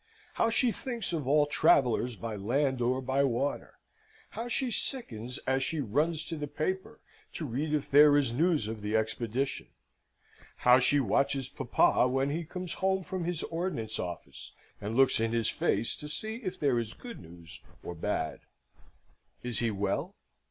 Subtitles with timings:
[0.33, 3.75] How she thinks of all travellers by land or by water!
[4.31, 7.01] How she sickens as she runs to the paper
[7.33, 9.67] to read if there is news of the Expedition!
[10.65, 15.33] How she watches papa when he comes home from his Ordnance Office, and looks in
[15.33, 18.39] his face to see if there is good news or bad!
[19.43, 20.15] Is he well?